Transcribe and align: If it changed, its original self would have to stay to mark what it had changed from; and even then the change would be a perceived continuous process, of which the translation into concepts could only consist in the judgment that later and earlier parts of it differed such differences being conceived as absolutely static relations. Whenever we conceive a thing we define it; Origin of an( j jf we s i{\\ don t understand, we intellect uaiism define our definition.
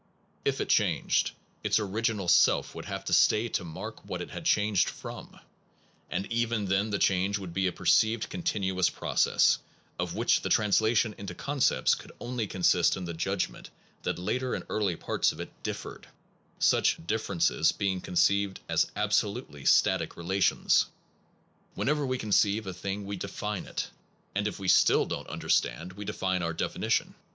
If 0.43 0.59
it 0.59 0.67
changed, 0.69 1.29
its 1.63 1.79
original 1.79 2.27
self 2.27 2.73
would 2.73 2.85
have 2.85 3.05
to 3.05 3.13
stay 3.13 3.49
to 3.49 3.63
mark 3.63 4.03
what 4.03 4.19
it 4.19 4.31
had 4.31 4.45
changed 4.45 4.89
from; 4.89 5.39
and 6.09 6.25
even 6.33 6.65
then 6.65 6.89
the 6.89 6.97
change 6.97 7.37
would 7.37 7.53
be 7.53 7.67
a 7.67 7.71
perceived 7.71 8.27
continuous 8.27 8.89
process, 8.89 9.59
of 9.99 10.15
which 10.15 10.41
the 10.41 10.49
translation 10.49 11.13
into 11.19 11.35
concepts 11.35 11.93
could 11.93 12.11
only 12.19 12.47
consist 12.47 12.97
in 12.97 13.05
the 13.05 13.13
judgment 13.13 13.69
that 14.01 14.17
later 14.17 14.55
and 14.55 14.65
earlier 14.69 14.97
parts 14.97 15.31
of 15.31 15.39
it 15.39 15.51
differed 15.61 16.07
such 16.57 16.97
differences 17.05 17.71
being 17.71 18.01
conceived 18.01 18.59
as 18.67 18.89
absolutely 18.95 19.65
static 19.65 20.17
relations. 20.17 20.87
Whenever 21.75 22.07
we 22.07 22.17
conceive 22.17 22.65
a 22.65 22.73
thing 22.73 23.05
we 23.05 23.17
define 23.17 23.65
it; 23.67 23.85
Origin 23.85 23.87
of 23.87 23.87
an( 24.33 24.45
j 24.45 24.49
jf 24.51 24.57
we 24.59 24.65
s 24.67 24.83
i{\\ 24.89 25.07
don 25.07 25.25
t 25.25 25.29
understand, 25.29 25.93
we 25.93 26.03
intellect 26.03 26.05
uaiism 26.05 26.05
define 26.15 26.41
our 26.41 26.53
definition. 26.53 27.13